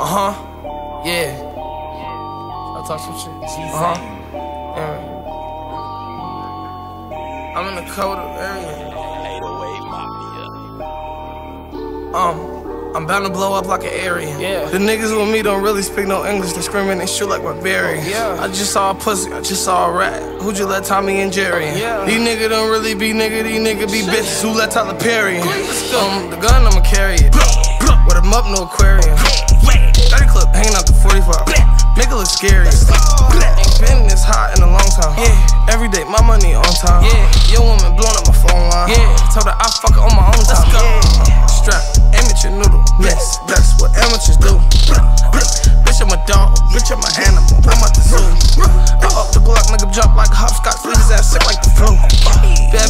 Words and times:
Uh 0.00 0.06
huh. 0.06 0.32
Yeah. 1.04 1.28
I 1.36 2.82
talk 2.88 3.00
some 3.00 3.18
shit. 3.20 3.28
Uh 3.28 3.76
huh. 3.76 3.96
Yeah. 4.78 4.96
I'm 7.54 7.68
in 7.68 7.74
the 7.84 7.84
coda 7.92 8.24
area. 8.40 8.72
808 12.14 12.14
Um. 12.14 12.60
I'm 12.92 13.06
bound 13.06 13.24
to 13.24 13.30
blow 13.30 13.54
up 13.54 13.66
like 13.66 13.82
an 13.84 13.92
area. 13.92 14.36
Yeah. 14.40 14.68
The 14.68 14.78
niggas 14.78 15.16
with 15.16 15.28
me 15.32 15.42
don't 15.42 15.62
really 15.62 15.82
speak 15.82 16.08
no 16.08 16.26
English. 16.26 16.54
They 16.54 16.60
screaming 16.62 16.98
and 16.98 17.08
shoot 17.08 17.28
like 17.28 17.42
barbarians. 17.42 18.08
Yeah. 18.08 18.36
I 18.40 18.48
just 18.48 18.72
saw 18.72 18.90
a 18.90 18.94
pussy. 18.94 19.30
I 19.32 19.40
just 19.42 19.62
saw 19.64 19.88
a 19.88 19.92
rat. 19.96 20.20
Who'd 20.42 20.58
you 20.58 20.66
let 20.66 20.82
Tommy 20.84 21.20
and 21.20 21.32
Jerry 21.32 21.68
in? 21.68 21.78
Yeah. 21.78 22.04
These 22.04 22.18
niggas 22.18 22.48
don't 22.48 22.68
really 22.68 22.94
be 22.94 23.12
nigga. 23.12 23.44
These 23.44 23.60
niggas 23.60 23.92
be 23.92 24.02
bitches. 24.02 24.42
Who 24.42 24.50
let 24.58 24.72
Tyler 24.72 24.98
Perry 24.98 25.36
in? 25.36 25.42
Um, 25.42 26.30
the 26.30 26.38
gun 26.42 26.66
I'ma 26.66 26.80
carry 26.80 27.14
it. 27.14 27.32
With 28.08 28.16
him 28.16 28.32
up 28.32 28.46
no 28.46 28.64
aquarium. 28.64 29.16
45. 31.10 31.44
Nigga 31.96 32.16
look 32.16 32.26
scary. 32.26 33.19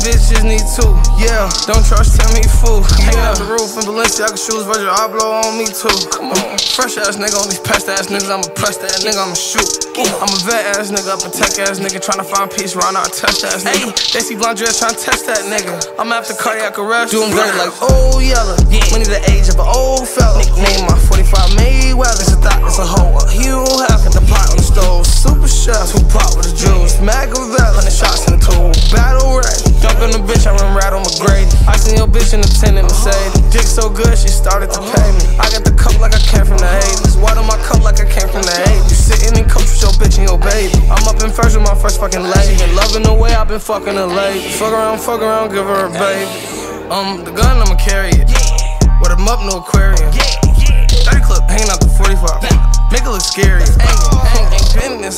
Bad 0.01 0.17
bitches 0.17 0.45
need 0.49 0.65
two. 0.65 0.89
Yeah, 1.21 1.51
don't 1.69 1.85
trust 1.85 2.17
tell 2.17 2.33
me 2.33 2.41
fool. 2.61 2.81
Hanging 3.05 3.21
out 3.21 3.37
the 3.37 3.45
roof 3.45 3.77
in 3.77 3.85
Balenciaga 3.85 4.37
shoes. 4.37 4.65
Virgil 4.65 4.89
Abloh 4.89 5.45
on 5.45 5.59
me 5.61 5.69
too. 5.69 5.93
Come 6.09 6.33
on. 6.33 6.57
Fresh 6.73 6.97
ass 6.97 7.21
nigga 7.21 7.37
on 7.37 7.49
these 7.53 7.61
pest 7.61 7.89
ass 7.89 8.09
niggas. 8.09 8.33
I'ma 8.33 8.49
press 8.57 8.81
that 8.81 9.05
nigga. 9.05 9.21
I'ma 9.21 9.37
shoot. 9.37 9.69
I'm 10.01 10.33
a 10.33 10.39
vet 10.49 10.81
ass 10.81 10.89
nigga. 10.89 11.13
Up 11.13 11.21
a 11.21 11.29
tech 11.29 11.53
ass 11.61 11.81
nigga. 11.81 12.01
Tryna 12.01 12.25
find 12.25 12.49
peace. 12.51 12.73
Round 12.77 12.97
out 12.97 13.13
test 13.13 13.45
ass 13.45 13.65
nigga. 13.65 13.93
They 14.13 14.21
see 14.21 14.37
blonde 14.37 14.57
dress 14.57 14.81
tryna 14.81 14.97
test 14.97 15.27
that 15.29 15.45
nigga. 15.45 15.77
I'm 15.99 16.13
after 16.13 16.33
cardiac 16.33 16.79
arrest. 16.79 17.13
Do 17.13 17.21
him 17.21 17.37
dirty 17.37 17.59
like 17.61 17.77
Old 17.85 18.25
Yeller. 18.25 18.57
Money 18.97 19.05
the 19.05 19.21
age 19.29 19.53
of 19.53 19.61
an 19.61 19.69
old 19.69 20.09
fella. 20.09 20.41
Name 20.57 20.89
my 20.89 20.97
45 20.97 21.61
Mayweather. 21.61 22.25
It's 22.25 22.33
a 22.33 22.41
thought. 22.41 22.70
10 32.31 32.79
in 32.79 32.87
Mercedes. 32.87 33.43
Dick 33.51 33.67
so 33.67 33.91
good. 33.91 34.15
She 34.17 34.29
started 34.29 34.71
to 34.71 34.79
pay 34.79 35.09
me. 35.19 35.35
I 35.43 35.51
got 35.51 35.67
the 35.67 35.75
cup 35.75 35.99
like 35.99 36.15
I 36.15 36.23
came 36.23 36.47
from 36.47 36.63
the 36.63 36.71
80s. 36.71 37.19
Water 37.19 37.43
my 37.43 37.59
cup 37.67 37.83
like 37.83 37.99
I 37.99 38.07
came 38.07 38.31
from 38.31 38.47
the 38.47 38.55
80s. 38.55 38.87
You 38.87 38.95
sitting 38.95 39.35
in 39.35 39.51
coach 39.51 39.67
with 39.67 39.83
your 39.83 39.91
bitch 39.99 40.15
and 40.15 40.31
your 40.31 40.39
baby. 40.39 40.71
I'm 40.95 41.03
up 41.11 41.19
in 41.19 41.35
first 41.35 41.59
with 41.59 41.67
my 41.67 41.75
first 41.75 41.99
fucking 41.99 42.23
lady. 42.23 42.55
Been 42.55 42.77
loving 42.79 43.03
the 43.03 43.15
way 43.15 43.35
I've 43.35 43.49
been 43.49 43.59
fucking 43.59 43.99
her 43.99 44.07
lady. 44.07 44.47
Fuck 44.55 44.71
around, 44.71 45.03
fuck 45.03 45.21
around, 45.21 45.51
give 45.51 45.67
her 45.67 45.91
a 45.91 45.91
baby. 45.91 46.31
Um, 46.87 47.27
the 47.27 47.35
gun, 47.35 47.59
I'ma 47.59 47.75
carry 47.75 48.15
it. 48.15 48.31
With 49.03 49.11
a 49.11 49.19
up, 49.19 49.43
no 49.43 49.59
aquarium. 49.59 50.15
30 50.15 51.27
clip 51.27 51.43
hanging 51.51 51.67
out 51.67 51.83
the 51.83 51.91
45. 51.99 52.47
Make 52.95 53.03
it 53.03 53.11
look 53.11 53.27
scary. 53.27 53.70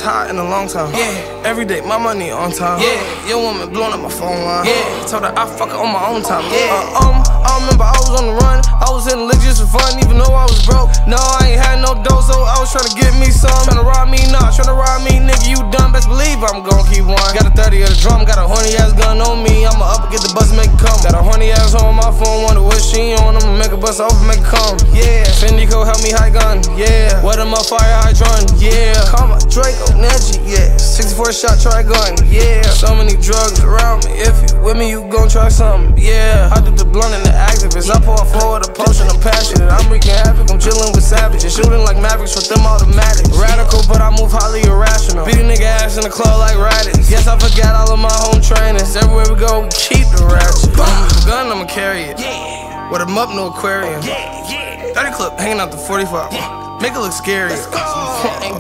Hot 0.03 0.27
in 0.31 0.37
a 0.37 0.43
long 0.43 0.67
time. 0.67 0.91
Yeah. 0.99 1.47
Every 1.47 1.63
day, 1.63 1.79
my 1.79 1.95
money 1.95 2.35
on 2.35 2.51
time. 2.51 2.83
Yeah. 2.83 2.99
Your 3.31 3.39
woman 3.39 3.71
blowing 3.71 3.95
up 3.95 4.03
my 4.03 4.11
phone 4.11 4.43
line. 4.43 4.67
Yeah. 4.67 4.83
Told 5.07 5.23
her 5.23 5.31
I 5.31 5.47
fuck 5.47 5.71
her 5.71 5.79
on 5.79 5.95
my 5.95 6.03
own 6.11 6.27
time. 6.27 6.43
Yeah. 6.51 6.75
Uh, 6.75 7.07
um, 7.07 7.23
I 7.23 7.63
remember 7.63 7.87
I 7.87 7.95
was 8.03 8.11
on 8.19 8.27
the 8.27 8.35
run. 8.35 8.59
I 8.83 8.91
was 8.91 9.07
in 9.07 9.15
the 9.23 9.27
lick 9.31 9.39
just 9.47 9.63
for 9.63 9.79
fun, 9.79 10.03
even 10.03 10.19
though 10.19 10.35
I 10.35 10.43
was 10.51 10.59
broke. 10.67 10.91
No, 11.07 11.23
I 11.23 11.55
ain't 11.55 11.63
had 11.63 11.79
no 11.79 11.95
dough, 12.03 12.19
so 12.19 12.35
I 12.35 12.59
was 12.59 12.75
trying 12.75 12.91
to 12.91 12.95
get 12.99 13.15
me 13.15 13.31
some. 13.31 13.55
Trying 13.63 13.79
to 13.79 13.87
rob 13.87 14.11
me, 14.11 14.27
nah, 14.35 14.51
tryna 14.51 14.75
rob 14.75 15.07
me, 15.07 15.23
nigga, 15.23 15.47
you 15.47 15.63
dumb. 15.71 15.95
Best 15.95 16.11
believe 16.11 16.43
I'm 16.43 16.67
gon' 16.67 16.83
keep 16.91 17.07
one. 17.07 17.23
Got 17.31 17.47
a 17.47 17.55
30 17.55 17.87
of 17.87 17.95
the 17.95 17.99
drum, 18.03 18.27
got 18.27 18.43
a 18.43 18.47
horny 18.47 18.75
ass 18.75 18.91
gun 18.99 19.23
on 19.23 19.47
me. 19.47 19.63
I'ma 19.63 19.87
up 19.87 20.03
and 20.03 20.11
get 20.11 20.27
the 20.27 20.35
bus 20.35 20.51
and 20.51 20.59
make 20.59 20.75
it 20.75 20.83
come. 20.83 20.99
Got 21.07 21.15
a 21.15 21.23
horny 21.23 21.55
ass 21.55 21.79
on 21.79 21.95
my 21.95 22.11
phone, 22.11 22.43
wonder 22.43 22.67
what 22.67 22.83
she 22.83 23.15
on. 23.23 23.39
I'ma 23.39 23.55
make 23.55 23.71
a 23.71 23.79
bus 23.79 24.03
over, 24.03 24.19
make 24.27 24.43
it 24.43 24.51
come. 24.51 24.75
Yeah, 24.91 25.23
Fendi 25.39 25.71
Co 25.71 25.87
help 25.87 26.03
me 26.03 26.11
high 26.11 26.35
gun. 26.35 26.59
Yeah, 26.75 27.23
what 27.23 27.39
am 27.39 27.55
I 27.55 27.63
fire 27.63 28.03
hydrant? 28.03 28.51
Yeah, 28.59 28.99
call 29.07 29.31
Draco, 29.53 29.85
Neji. 30.01 30.41
Yeah, 30.49 30.73
64 30.81 31.29
shot 31.37 31.61
try 31.61 31.85
gun. 31.85 32.17
Yeah, 32.25 32.65
so 32.73 32.97
many 32.97 33.21
drugs 33.21 33.61
around 33.61 34.09
me. 34.09 34.17
If 34.17 34.33
you 34.49 34.57
with 34.65 34.81
me, 34.81 34.89
you 34.89 35.05
gon' 35.13 35.29
try 35.29 35.53
something. 35.53 35.93
Yeah, 36.01 36.49
I 36.49 36.65
do 36.65 36.73
the 36.73 36.89
blunt 36.89 37.13
and 37.13 37.21
the 37.21 37.37
activist. 37.37 37.93
I 37.93 38.01
pour 38.01 38.17
a 38.17 38.25
forward 38.25 38.65
a 38.65 38.73
potion, 38.73 39.13
I'm 39.13 39.21
passionate. 39.21 39.69
I'm 39.69 39.93
wreaking 39.93 40.17
havoc, 40.25 40.49
I'm 40.49 40.57
chilling 40.57 40.89
with 40.97 41.05
savages. 41.05 41.53
Shooting 41.53 41.85
like 41.85 42.01
Mavericks 42.01 42.33
with 42.33 42.49
them 42.49 42.65
automatics. 42.65 43.29
Radical, 43.37 43.85
but 43.85 44.01
I 44.01 44.09
move 44.17 44.33
highly 44.33 44.65
irrational. 44.65 45.29
Beat 45.29 45.37
a 45.37 45.45
nigga 45.45 45.69
ass 45.85 46.01
in 46.01 46.09
the 46.09 46.13
club 46.13 46.41
like 46.41 46.57
Raditz. 46.57 47.13
Yes, 47.13 47.29
I 47.29 47.37
forgot 47.37 47.77
all 47.77 47.93
of 47.93 48.01
my 48.01 48.09
home 48.25 48.41
trainings. 48.41 48.97
Everywhere 48.97 49.29
we 49.29 49.37
go, 49.37 49.69
we 49.69 49.71
keep 49.77 50.09
the 50.17 50.25
ratchet. 50.33 50.73
The 50.73 51.29
gun, 51.29 51.53
I'ma 51.53 51.69
carry 51.69 52.09
it. 52.09 52.17
Yeah. 52.17 52.89
With 52.89 53.05
a 53.05 53.09
up, 53.21 53.29
no 53.37 53.53
aquarium. 53.53 54.01
Yeah, 54.01 54.49
yeah. 54.49 54.97
30 54.97 55.13
clip 55.13 55.33
hanging 55.37 55.61
out 55.61 55.69
the 55.69 55.77
45. 55.77 56.81
Make 56.81 56.97
it 56.97 57.05
look 57.05 57.13
scary. 57.13 57.53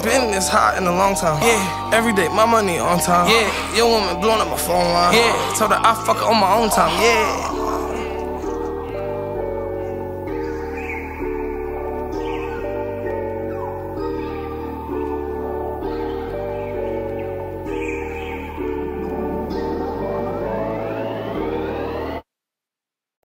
Ain't 0.02 0.10
been 0.10 0.30
this 0.32 0.48
hot 0.48 0.76
in 0.78 0.84
a 0.88 0.90
long 0.90 1.14
time. 1.14 1.38
Yeah. 1.42 1.94
Every 1.94 2.12
day, 2.12 2.26
my 2.26 2.44
money 2.44 2.78
on 2.78 2.98
time. 2.98 3.30
Yeah. 3.30 3.46
Your 3.76 3.86
woman 3.86 4.20
blowing 4.20 4.40
up 4.40 4.48
my 4.48 4.56
phone 4.56 4.90
line. 4.90 5.14
Yeah. 5.14 5.54
Told 5.54 5.70
her 5.70 5.78
I 5.78 5.94
fuck 5.94 6.16
her 6.16 6.26
on 6.26 6.40
my 6.40 6.58
own 6.58 6.70
time. 6.70 6.90
Yeah. 6.98 7.51